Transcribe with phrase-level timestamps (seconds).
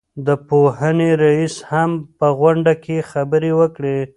[0.25, 3.97] د پوهنې رئيس هم په غونډه کې خبرې وکړې.